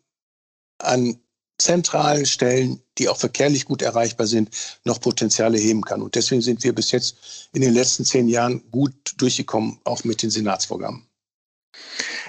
an 0.79 1.19
zentralen 1.57 2.25
Stellen, 2.25 2.81
die 2.97 3.09
auch 3.09 3.17
verkehrlich 3.17 3.65
gut 3.65 3.81
erreichbar 3.81 4.27
sind, 4.27 4.49
noch 4.83 4.99
Potenziale 4.99 5.57
heben 5.57 5.81
kann. 5.81 6.01
Und 6.01 6.15
deswegen 6.15 6.41
sind 6.41 6.63
wir 6.63 6.73
bis 6.73 6.91
jetzt 6.91 7.49
in 7.53 7.61
den 7.61 7.73
letzten 7.73 8.05
zehn 8.05 8.27
Jahren 8.27 8.63
gut 8.71 9.13
durchgekommen, 9.17 9.79
auch 9.83 10.03
mit 10.03 10.21
den 10.21 10.29
Senatsvorgaben. 10.29 11.07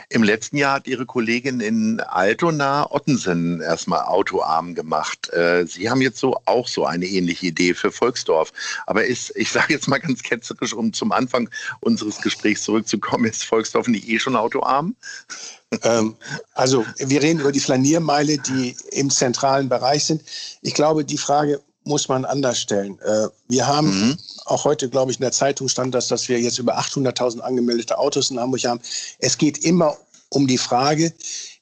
Im 0.08 0.22
letzten 0.22 0.56
Jahr 0.56 0.74
hat 0.74 0.86
Ihre 0.86 1.06
Kollegin 1.06 1.60
in 1.60 2.00
Altona 2.00 2.90
Ottensen 2.90 3.60
erstmal 3.60 4.04
autoarm 4.04 4.74
gemacht. 4.74 5.30
Äh, 5.32 5.66
Sie 5.66 5.90
haben 5.90 6.00
jetzt 6.00 6.18
so 6.18 6.36
auch 6.44 6.68
so 6.68 6.86
eine 6.86 7.06
ähnliche 7.06 7.46
Idee 7.46 7.74
für 7.74 7.90
Volksdorf. 7.90 8.52
Aber 8.86 9.04
ist, 9.04 9.32
ich 9.36 9.50
sage 9.50 9.74
jetzt 9.74 9.88
mal 9.88 9.98
ganz 9.98 10.22
ketzerisch, 10.22 10.72
um 10.72 10.92
zum 10.92 11.12
Anfang 11.12 11.48
unseres 11.80 12.20
Gesprächs 12.20 12.62
zurückzukommen, 12.62 13.24
ist 13.24 13.44
Volksdorf 13.44 13.88
nicht 13.88 14.08
eh 14.08 14.18
schon 14.18 14.36
autoarm? 14.36 14.94
Ähm, 15.82 16.16
also 16.54 16.84
wir 16.98 17.22
reden 17.22 17.40
über 17.40 17.52
die 17.52 17.60
Flaniermeile, 17.60 18.38
die 18.38 18.76
im 18.92 19.10
zentralen 19.10 19.68
Bereich 19.68 20.04
sind. 20.04 20.22
Ich 20.62 20.74
glaube, 20.74 21.04
die 21.04 21.18
Frage 21.18 21.60
muss 21.84 22.08
man 22.08 22.24
anders 22.24 22.60
stellen. 22.60 22.98
Äh, 23.00 23.28
wir 23.48 23.66
haben 23.66 24.08
mhm. 24.08 24.18
Auch 24.44 24.64
heute, 24.64 24.88
glaube 24.88 25.10
ich, 25.10 25.18
in 25.18 25.22
der 25.22 25.32
Zeitung 25.32 25.68
stand 25.68 25.94
das, 25.94 26.08
dass 26.08 26.28
wir 26.28 26.40
jetzt 26.40 26.58
über 26.58 26.78
800.000 26.78 27.40
angemeldete 27.40 27.98
Autos 27.98 28.30
in 28.30 28.38
Hamburg 28.38 28.64
haben. 28.64 28.80
Es 29.18 29.38
geht 29.38 29.58
immer 29.58 29.96
um 30.28 30.46
die 30.46 30.58
Frage, 30.58 31.12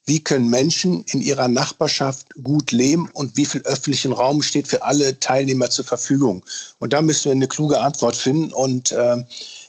wie 0.05 0.21
können 0.21 0.49
Menschen 0.49 1.03
in 1.05 1.21
ihrer 1.21 1.47
Nachbarschaft 1.47 2.27
gut 2.43 2.71
leben 2.71 3.09
und 3.13 3.37
wie 3.37 3.45
viel 3.45 3.61
öffentlichen 3.61 4.11
Raum 4.11 4.41
steht 4.41 4.67
für 4.67 4.83
alle 4.83 5.19
Teilnehmer 5.19 5.69
zur 5.69 5.85
Verfügung. 5.85 6.43
Und 6.79 6.91
da 6.91 7.01
müssen 7.01 7.25
wir 7.25 7.31
eine 7.31 7.47
kluge 7.47 7.79
Antwort 7.79 8.15
finden. 8.15 8.51
Und 8.51 8.91
äh, 8.91 9.23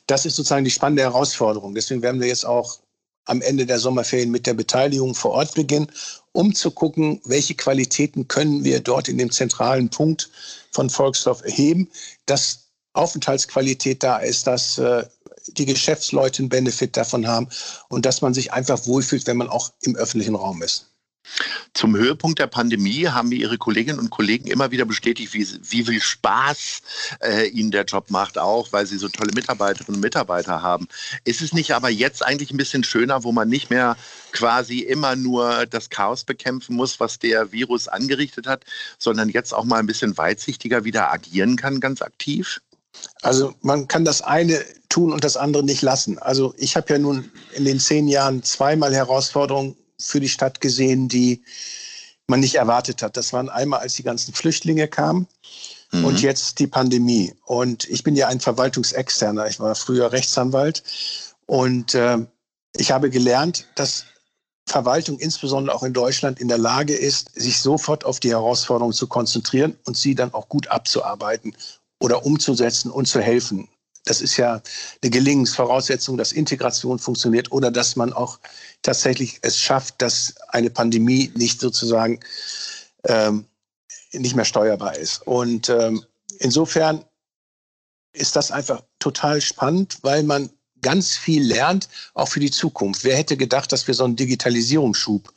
das 0.06 0.26
ist 0.26 0.36
sozusagen 0.36 0.64
die 0.64 0.70
spannende 0.72 1.02
Herausforderung. 1.02 1.74
Deswegen 1.74 2.02
werden 2.02 2.20
wir 2.20 2.28
jetzt 2.28 2.46
auch 2.46 2.78
am 3.26 3.40
Ende 3.42 3.64
der 3.64 3.78
Sommerferien 3.78 4.30
mit 4.30 4.46
der 4.46 4.54
Beteiligung 4.54 5.14
vor 5.14 5.30
Ort 5.32 5.54
beginnen, 5.54 5.90
um 6.32 6.54
zu 6.54 6.70
gucken, 6.72 7.20
welche 7.24 7.54
Qualitäten 7.54 8.26
können 8.26 8.64
wir 8.64 8.80
dort 8.80 9.08
in 9.08 9.18
dem 9.18 9.30
zentralen 9.30 9.88
Punkt 9.88 10.28
von 10.72 10.90
Volksdorf 10.90 11.42
erheben, 11.42 11.88
dass 12.26 12.63
Aufenthaltsqualität 12.94 14.02
da 14.02 14.18
ist, 14.18 14.46
dass 14.46 14.78
äh, 14.78 15.04
die 15.48 15.66
Geschäftsleute 15.66 16.40
einen 16.40 16.48
Benefit 16.48 16.96
davon 16.96 17.26
haben 17.26 17.48
und 17.88 18.06
dass 18.06 18.22
man 18.22 18.34
sich 18.34 18.52
einfach 18.52 18.86
wohlfühlt, 18.86 19.26
wenn 19.26 19.36
man 19.36 19.48
auch 19.48 19.72
im 19.82 19.96
öffentlichen 19.96 20.34
Raum 20.34 20.62
ist. 20.62 20.90
Zum 21.72 21.96
Höhepunkt 21.96 22.38
der 22.38 22.46
Pandemie 22.46 23.06
haben 23.08 23.30
mir 23.30 23.36
Ihre 23.36 23.56
Kolleginnen 23.56 23.98
und 23.98 24.10
Kollegen 24.10 24.46
immer 24.46 24.70
wieder 24.70 24.84
bestätigt, 24.84 25.32
wie, 25.32 25.46
wie 25.62 25.82
viel 25.82 26.00
Spaß 26.00 26.82
äh, 27.20 27.48
Ihnen 27.48 27.70
der 27.70 27.84
Job 27.84 28.10
macht, 28.10 28.36
auch 28.36 28.72
weil 28.72 28.86
Sie 28.86 28.98
so 28.98 29.08
tolle 29.08 29.32
Mitarbeiterinnen 29.34 29.96
und 29.96 30.00
Mitarbeiter 30.02 30.60
haben. 30.60 30.86
Ist 31.24 31.40
es 31.40 31.54
nicht 31.54 31.72
aber 31.72 31.88
jetzt 31.88 32.24
eigentlich 32.24 32.50
ein 32.50 32.58
bisschen 32.58 32.84
schöner, 32.84 33.24
wo 33.24 33.32
man 33.32 33.48
nicht 33.48 33.70
mehr 33.70 33.96
quasi 34.32 34.80
immer 34.80 35.16
nur 35.16 35.64
das 35.66 35.88
Chaos 35.88 36.24
bekämpfen 36.24 36.76
muss, 36.76 37.00
was 37.00 37.18
der 37.18 37.52
Virus 37.52 37.88
angerichtet 37.88 38.46
hat, 38.46 38.64
sondern 38.98 39.30
jetzt 39.30 39.54
auch 39.54 39.64
mal 39.64 39.78
ein 39.78 39.86
bisschen 39.86 40.16
weitsichtiger 40.18 40.84
wieder 40.84 41.10
agieren 41.10 41.56
kann, 41.56 41.80
ganz 41.80 42.02
aktiv? 42.02 42.60
Also 43.22 43.54
man 43.60 43.88
kann 43.88 44.04
das 44.04 44.22
eine 44.22 44.64
tun 44.88 45.12
und 45.12 45.24
das 45.24 45.36
andere 45.36 45.64
nicht 45.64 45.82
lassen. 45.82 46.18
Also 46.18 46.54
ich 46.56 46.76
habe 46.76 46.92
ja 46.92 46.98
nun 46.98 47.30
in 47.54 47.64
den 47.64 47.80
zehn 47.80 48.08
Jahren 48.08 48.42
zweimal 48.42 48.94
Herausforderungen 48.94 49.76
für 49.98 50.20
die 50.20 50.28
Stadt 50.28 50.60
gesehen, 50.60 51.08
die 51.08 51.42
man 52.26 52.40
nicht 52.40 52.56
erwartet 52.56 53.02
hat. 53.02 53.16
Das 53.16 53.32
waren 53.32 53.48
einmal, 53.48 53.80
als 53.80 53.94
die 53.94 54.02
ganzen 54.02 54.34
Flüchtlinge 54.34 54.88
kamen 54.88 55.26
mhm. 55.92 56.04
und 56.04 56.22
jetzt 56.22 56.58
die 56.58 56.66
Pandemie. 56.66 57.34
Und 57.44 57.88
ich 57.88 58.02
bin 58.02 58.16
ja 58.16 58.28
ein 58.28 58.40
Verwaltungsexterner. 58.40 59.46
Ich 59.48 59.60
war 59.60 59.74
früher 59.74 60.12
Rechtsanwalt 60.12 60.82
und 61.46 61.94
äh, 61.94 62.18
ich 62.76 62.90
habe 62.90 63.10
gelernt, 63.10 63.66
dass 63.74 64.04
Verwaltung 64.66 65.18
insbesondere 65.18 65.76
auch 65.76 65.82
in 65.82 65.92
Deutschland 65.92 66.40
in 66.40 66.48
der 66.48 66.58
Lage 66.58 66.94
ist, 66.94 67.30
sich 67.34 67.60
sofort 67.60 68.04
auf 68.04 68.18
die 68.18 68.30
Herausforderungen 68.30 68.94
zu 68.94 69.06
konzentrieren 69.06 69.78
und 69.84 69.96
sie 69.96 70.14
dann 70.14 70.32
auch 70.32 70.48
gut 70.48 70.68
abzuarbeiten 70.68 71.54
oder 72.00 72.24
umzusetzen 72.24 72.90
und 72.90 73.06
zu 73.06 73.20
helfen 73.20 73.68
das 74.04 74.20
ist 74.20 74.36
ja 74.36 74.62
eine 75.02 75.10
Gelingensvoraussetzung, 75.10 76.16
dass 76.16 76.32
Integration 76.32 76.98
funktioniert 76.98 77.50
oder 77.52 77.70
dass 77.70 77.96
man 77.96 78.12
auch 78.12 78.38
tatsächlich 78.82 79.38
es 79.42 79.58
schafft, 79.58 80.00
dass 80.02 80.34
eine 80.48 80.70
Pandemie 80.70 81.32
nicht 81.34 81.60
sozusagen 81.60 82.20
ähm, 83.04 83.46
nicht 84.12 84.36
mehr 84.36 84.44
steuerbar 84.44 84.96
ist. 84.96 85.26
Und 85.26 85.68
ähm, 85.70 86.04
insofern 86.38 87.04
ist 88.12 88.36
das 88.36 88.50
einfach 88.50 88.82
total 88.98 89.40
spannend, 89.40 89.98
weil 90.02 90.22
man 90.22 90.50
ganz 90.82 91.16
viel 91.16 91.42
lernt, 91.42 91.88
auch 92.12 92.28
für 92.28 92.40
die 92.40 92.50
Zukunft. 92.50 93.04
Wer 93.04 93.16
hätte 93.16 93.38
gedacht, 93.38 93.72
dass 93.72 93.86
wir 93.86 93.94
so 93.94 94.04
einen 94.04 94.16
Digitalisierungsschub 94.16 95.32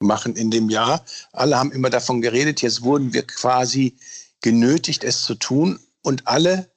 machen 0.00 0.36
in 0.36 0.50
dem 0.50 0.68
Jahr? 0.68 1.02
Alle 1.32 1.58
haben 1.58 1.72
immer 1.72 1.88
davon 1.88 2.20
geredet. 2.20 2.60
Jetzt 2.60 2.82
wurden 2.82 3.14
wir 3.14 3.26
quasi 3.26 3.96
genötigt, 4.42 5.02
es 5.02 5.22
zu 5.22 5.34
tun. 5.34 5.80
Und 6.02 6.26
alle 6.26 6.70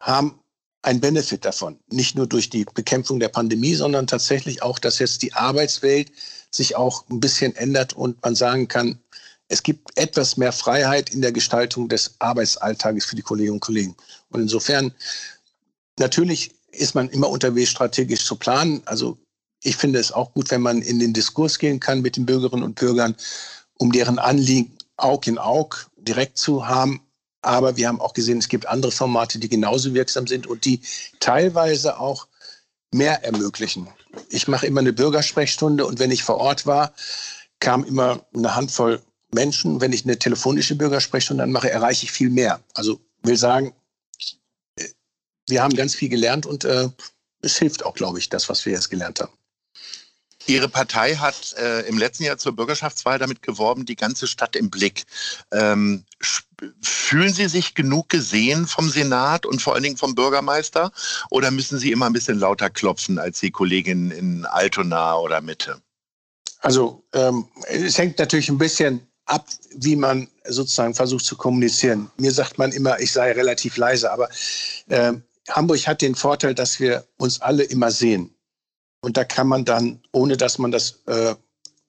haben 0.00 0.40
ein 0.82 1.00
Benefit 1.00 1.44
davon. 1.44 1.78
Nicht 1.88 2.14
nur 2.16 2.26
durch 2.26 2.48
die 2.48 2.64
Bekämpfung 2.64 3.18
der 3.18 3.28
Pandemie, 3.28 3.74
sondern 3.74 4.06
tatsächlich 4.06 4.62
auch, 4.62 4.78
dass 4.78 4.98
jetzt 4.98 5.22
die 5.22 5.32
Arbeitswelt 5.34 6.12
sich 6.50 6.76
auch 6.76 7.04
ein 7.10 7.20
bisschen 7.20 7.54
ändert 7.56 7.92
und 7.92 8.22
man 8.22 8.34
sagen 8.34 8.68
kann, 8.68 8.98
es 9.48 9.62
gibt 9.62 9.96
etwas 9.96 10.36
mehr 10.36 10.52
Freiheit 10.52 11.10
in 11.10 11.22
der 11.22 11.32
Gestaltung 11.32 11.88
des 11.88 12.14
Arbeitsalltages 12.18 13.04
für 13.04 13.16
die 13.16 13.22
Kolleginnen 13.22 13.54
und 13.54 13.60
Kollegen. 13.60 13.96
Und 14.30 14.40
insofern, 14.40 14.92
natürlich 15.98 16.52
ist 16.72 16.94
man 16.94 17.08
immer 17.10 17.28
unterwegs, 17.28 17.70
strategisch 17.70 18.24
zu 18.24 18.36
planen. 18.36 18.82
Also 18.86 19.18
ich 19.62 19.76
finde 19.76 19.98
es 19.98 20.12
auch 20.12 20.32
gut, 20.34 20.50
wenn 20.50 20.62
man 20.62 20.82
in 20.82 20.98
den 20.98 21.12
Diskurs 21.12 21.58
gehen 21.58 21.80
kann 21.80 22.02
mit 22.02 22.16
den 22.16 22.26
Bürgerinnen 22.26 22.64
und 22.64 22.74
Bürgern, 22.74 23.16
um 23.78 23.92
deren 23.92 24.18
Anliegen 24.18 24.76
Aug 24.96 25.26
in 25.26 25.38
Aug 25.38 25.88
direkt 25.96 26.38
zu 26.38 26.66
haben, 26.66 27.05
aber 27.46 27.76
wir 27.76 27.88
haben 27.88 28.00
auch 28.00 28.12
gesehen, 28.12 28.38
es 28.38 28.48
gibt 28.48 28.66
andere 28.66 28.92
Formate, 28.92 29.38
die 29.38 29.48
genauso 29.48 29.94
wirksam 29.94 30.26
sind 30.26 30.46
und 30.46 30.64
die 30.64 30.80
teilweise 31.20 31.98
auch 31.98 32.26
mehr 32.92 33.24
ermöglichen. 33.24 33.88
Ich 34.30 34.48
mache 34.48 34.66
immer 34.66 34.80
eine 34.80 34.92
Bürgersprechstunde 34.92 35.86
und 35.86 35.98
wenn 35.98 36.10
ich 36.10 36.24
vor 36.24 36.38
Ort 36.38 36.66
war, 36.66 36.92
kam 37.60 37.84
immer 37.84 38.26
eine 38.34 38.54
Handvoll 38.54 39.00
Menschen. 39.32 39.80
Wenn 39.80 39.92
ich 39.92 40.04
eine 40.04 40.18
telefonische 40.18 40.74
Bürgersprechstunde 40.74 41.46
mache, 41.46 41.70
erreiche 41.70 42.04
ich 42.04 42.12
viel 42.12 42.30
mehr. 42.30 42.60
Also 42.74 43.00
will 43.22 43.36
sagen, 43.36 43.74
wir 45.48 45.62
haben 45.62 45.76
ganz 45.76 45.94
viel 45.94 46.08
gelernt 46.08 46.46
und 46.46 46.64
äh, 46.64 46.88
es 47.42 47.56
hilft 47.58 47.84
auch, 47.84 47.94
glaube 47.94 48.18
ich, 48.18 48.28
das, 48.28 48.48
was 48.48 48.66
wir 48.66 48.72
jetzt 48.72 48.90
gelernt 48.90 49.20
haben. 49.20 49.32
Ihre 50.46 50.68
Partei 50.68 51.16
hat 51.16 51.54
äh, 51.58 51.80
im 51.82 51.98
letzten 51.98 52.24
Jahr 52.24 52.38
zur 52.38 52.54
Bürgerschaftswahl 52.54 53.18
damit 53.18 53.42
geworben, 53.42 53.84
die 53.84 53.96
ganze 53.96 54.26
Stadt 54.26 54.56
im 54.56 54.70
Blick. 54.70 55.04
Ähm, 55.52 56.04
fühlen 56.82 57.32
Sie 57.32 57.48
sich 57.48 57.74
genug 57.74 58.08
gesehen 58.08 58.66
vom 58.66 58.88
Senat 58.88 59.46
und 59.46 59.60
vor 59.60 59.74
allen 59.74 59.82
Dingen 59.82 59.96
vom 59.96 60.14
Bürgermeister? 60.14 60.92
Oder 61.30 61.50
müssen 61.50 61.78
Sie 61.78 61.92
immer 61.92 62.06
ein 62.06 62.12
bisschen 62.12 62.38
lauter 62.38 62.70
klopfen 62.70 63.18
als 63.18 63.40
die 63.40 63.50
Kollegin 63.50 64.10
in 64.10 64.46
Altona 64.46 65.16
oder 65.16 65.40
Mitte? 65.40 65.80
Also 66.60 67.04
ähm, 67.12 67.46
es 67.68 67.98
hängt 67.98 68.18
natürlich 68.18 68.48
ein 68.48 68.58
bisschen 68.58 69.06
ab, 69.26 69.46
wie 69.74 69.96
man 69.96 70.28
sozusagen 70.46 70.94
versucht 70.94 71.24
zu 71.24 71.36
kommunizieren. 71.36 72.10
Mir 72.16 72.32
sagt 72.32 72.58
man 72.58 72.72
immer, 72.72 72.98
ich 73.00 73.12
sei 73.12 73.32
relativ 73.32 73.76
leise, 73.76 74.10
aber 74.10 74.28
äh, 74.88 75.12
Hamburg 75.50 75.86
hat 75.86 76.02
den 76.02 76.14
Vorteil, 76.14 76.54
dass 76.54 76.80
wir 76.80 77.04
uns 77.18 77.40
alle 77.40 77.64
immer 77.64 77.90
sehen. 77.90 78.35
Und 79.00 79.16
da 79.16 79.24
kann 79.24 79.46
man 79.46 79.64
dann, 79.64 80.00
ohne 80.12 80.36
dass 80.36 80.58
man 80.58 80.70
das 80.70 81.02
äh, 81.06 81.34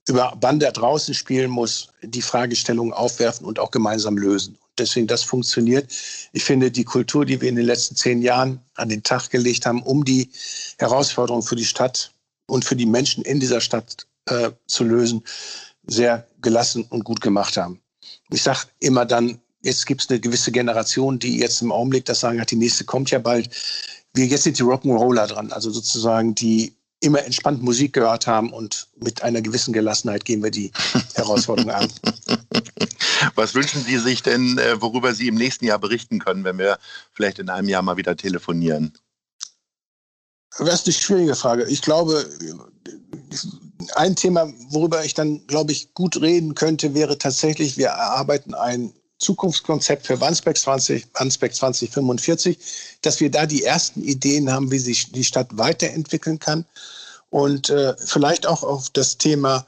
über 0.07 0.35
Bande 0.39 0.71
draußen 0.71 1.13
spielen 1.13 1.51
muss, 1.51 1.89
die 2.01 2.21
Fragestellungen 2.21 2.93
aufwerfen 2.93 3.45
und 3.45 3.59
auch 3.59 3.71
gemeinsam 3.71 4.17
lösen. 4.17 4.57
Deswegen, 4.77 5.07
das 5.07 5.23
funktioniert. 5.23 5.91
Ich 6.33 6.43
finde, 6.43 6.71
die 6.71 6.83
Kultur, 6.83 7.25
die 7.25 7.41
wir 7.41 7.49
in 7.49 7.55
den 7.55 7.65
letzten 7.65 7.95
zehn 7.95 8.21
Jahren 8.21 8.61
an 8.75 8.89
den 8.89 9.03
Tag 9.03 9.29
gelegt 9.29 9.65
haben, 9.65 9.81
um 9.81 10.05
die 10.05 10.29
Herausforderungen 10.77 11.43
für 11.43 11.55
die 11.55 11.65
Stadt 11.65 12.11
und 12.47 12.63
für 12.63 12.75
die 12.75 12.85
Menschen 12.85 13.23
in 13.23 13.39
dieser 13.39 13.59
Stadt 13.59 14.05
äh, 14.25 14.51
zu 14.67 14.83
lösen, 14.83 15.23
sehr 15.87 16.27
gelassen 16.41 16.85
und 16.89 17.03
gut 17.03 17.21
gemacht 17.21 17.57
haben. 17.57 17.81
Ich 18.29 18.43
sage 18.43 18.67
immer 18.79 19.05
dann, 19.05 19.39
jetzt 19.63 19.85
gibt 19.85 20.01
es 20.01 20.09
eine 20.09 20.19
gewisse 20.19 20.51
Generation, 20.51 21.17
die 21.19 21.39
jetzt 21.39 21.61
im 21.61 21.71
Augenblick 21.71 22.05
das 22.05 22.19
sagen 22.19 22.39
hat, 22.39 22.51
die 22.51 22.55
nächste 22.55 22.85
kommt 22.85 23.09
ja 23.09 23.19
bald. 23.19 23.49
Wir, 24.13 24.25
jetzt 24.25 24.43
sind 24.43 24.59
die 24.59 24.63
Rock'n'Roller 24.63 25.27
dran, 25.27 25.51
also 25.51 25.71
sozusagen 25.71 26.35
die 26.35 26.76
immer 26.99 27.23
entspannt 27.23 27.61
Musik 27.61 27.93
gehört 27.93 28.27
haben 28.27 28.51
und 28.51 28.87
mit 28.97 29.21
einer 29.21 29.41
gewissen 29.41 29.73
Gelassenheit 29.73 30.25
gehen 30.25 30.43
wir 30.43 30.51
die 30.51 30.71
Herausforderung 31.15 31.71
an. 31.71 31.91
Was 33.35 33.53
wünschen 33.55 33.83
Sie 33.83 33.97
sich 33.97 34.23
denn, 34.23 34.57
äh, 34.57 34.81
worüber 34.81 35.13
Sie 35.13 35.27
im 35.27 35.35
nächsten 35.35 35.65
Jahr 35.65 35.79
berichten 35.79 36.19
können, 36.19 36.43
wenn 36.43 36.57
wir 36.57 36.77
vielleicht 37.13 37.39
in 37.39 37.49
einem 37.49 37.69
Jahr 37.69 37.81
mal 37.81 37.97
wieder 37.97 38.15
telefonieren? 38.15 38.97
Das 40.57 40.81
ist 40.81 40.87
eine 40.87 40.93
schwierige 40.93 41.35
Frage. 41.35 41.65
Ich 41.65 41.81
glaube, 41.83 42.25
ein 43.95 44.15
Thema, 44.15 44.51
worüber 44.69 45.05
ich 45.05 45.13
dann, 45.13 45.45
glaube 45.45 45.71
ich, 45.71 45.93
gut 45.93 46.19
reden 46.19 46.55
könnte, 46.55 46.95
wäre 46.95 47.17
tatsächlich, 47.17 47.77
wir 47.77 47.87
erarbeiten 47.87 48.55
ein 48.55 48.93
Zukunftskonzept 49.19 50.05
für 50.05 50.19
Wandsbek 50.19 50.57
20, 50.57 51.07
Wandsbek 51.13 51.55
2045, 51.55 52.57
dass 53.01 53.19
wir 53.19 53.31
da 53.31 53.45
die 53.45 53.63
ersten 53.63 54.03
Ideen 54.03 54.51
haben, 54.51 54.71
wie 54.71 54.79
sich 54.79 55.11
die 55.11 55.23
Stadt 55.23 55.47
weiterentwickeln 55.57 56.39
kann 56.39 56.65
und 57.29 57.69
äh, 57.69 57.95
vielleicht 57.97 58.45
auch 58.45 58.63
auf 58.63 58.89
das 58.91 59.17
Thema, 59.17 59.65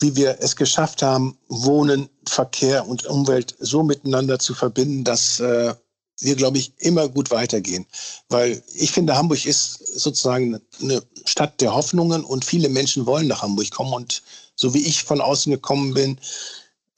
wie 0.00 0.16
wir 0.16 0.38
es 0.40 0.56
geschafft 0.56 1.02
haben, 1.02 1.38
Wohnen, 1.48 2.08
Verkehr 2.26 2.86
und 2.86 3.06
Umwelt 3.06 3.54
so 3.60 3.82
miteinander 3.82 4.38
zu 4.38 4.54
verbinden, 4.54 5.04
dass 5.04 5.40
äh, 5.40 5.74
wir, 6.20 6.36
glaube 6.36 6.58
ich, 6.58 6.72
immer 6.78 7.08
gut 7.08 7.30
weitergehen. 7.30 7.86
Weil 8.28 8.62
ich 8.74 8.92
finde, 8.92 9.16
Hamburg 9.16 9.44
ist 9.44 9.98
sozusagen 9.98 10.60
eine 10.80 11.02
Stadt 11.24 11.60
der 11.60 11.74
Hoffnungen 11.74 12.24
und 12.24 12.44
viele 12.44 12.68
Menschen 12.68 13.06
wollen 13.06 13.26
nach 13.26 13.42
Hamburg 13.42 13.70
kommen. 13.70 13.92
Und 13.92 14.22
so 14.54 14.74
wie 14.74 14.86
ich 14.86 15.02
von 15.02 15.20
außen 15.20 15.52
gekommen 15.52 15.94
bin, 15.94 16.18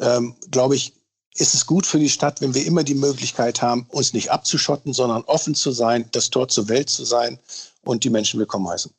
ähm, 0.01 0.35
glaube 0.51 0.77
ich, 0.77 0.93
ist 1.37 1.55
es 1.55 1.67
gut 1.67 1.87
für 1.87 1.99
die 1.99 2.09
Stadt, 2.09 2.41
wenn 2.41 2.55
wir 2.55 2.65
immer 2.65 2.85
die 2.85 2.95
Möglichkeit 2.95 3.61
haben, 3.61 3.87
uns 3.91 4.13
nicht 4.13 4.31
abzuschotten, 4.31 4.93
sondern 4.93 5.23
offen 5.23 5.55
zu 5.55 5.73
sein, 5.73 6.07
das 6.13 6.31
Tor 6.31 6.49
zur 6.49 6.69
Welt 6.69 6.89
zu 6.89 7.05
sein 7.05 7.39
und 7.83 8.05
die 8.05 8.11
Menschen 8.11 8.39
willkommen 8.39 8.69
heißen. 8.69 8.93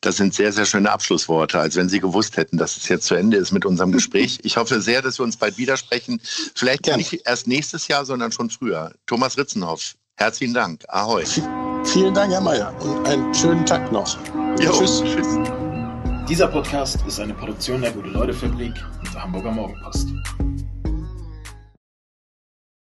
Das 0.00 0.16
sind 0.16 0.34
sehr, 0.34 0.52
sehr 0.52 0.64
schöne 0.64 0.90
Abschlussworte, 0.90 1.58
als 1.58 1.74
wenn 1.74 1.88
Sie 1.88 1.98
gewusst 1.98 2.36
hätten, 2.36 2.56
dass 2.58 2.76
es 2.76 2.88
jetzt 2.88 3.06
zu 3.06 3.16
Ende 3.16 3.36
ist 3.36 3.52
mit 3.52 3.66
unserem 3.66 3.92
Gespräch. 3.92 4.38
Ich 4.48 4.56
hoffe 4.56 4.80
sehr, 4.80 5.02
dass 5.02 5.18
wir 5.18 5.24
uns 5.24 5.36
bald 5.36 5.58
widersprechen. 5.58 6.20
Vielleicht 6.54 6.84
gar 6.84 6.96
nicht 6.96 7.26
erst 7.26 7.46
nächstes 7.48 7.88
Jahr, 7.88 8.06
sondern 8.06 8.32
schon 8.32 8.48
früher. 8.48 8.92
Thomas 9.06 9.36
Ritzenhoff, 9.36 9.94
herzlichen 10.16 10.54
Dank. 10.54 10.84
Ahoi. 10.88 11.24
Vielen 11.84 12.14
Dank, 12.14 12.32
Herr 12.32 12.40
Mayer, 12.40 12.74
und 12.80 13.06
einen 13.06 13.34
schönen 13.34 13.66
Tag 13.66 13.92
noch. 13.92 14.16
Jo, 14.58 14.72
tschüss. 14.72 15.02
tschüss. 15.02 15.26
Dieser 16.28 16.48
Podcast 16.48 16.98
ist 17.06 17.20
eine 17.20 17.34
Produktion 17.34 17.82
der 17.82 17.90
Gute-Leute-Fabrik 17.90 18.74
und 19.00 19.14
der 19.14 19.22
Hamburger 19.22 19.52
Morgenpost. 19.52 20.08